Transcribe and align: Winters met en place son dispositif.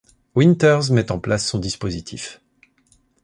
Winters 0.33 0.89
met 0.91 1.11
en 1.11 1.19
place 1.19 1.45
son 1.45 1.59
dispositif. 1.59 2.41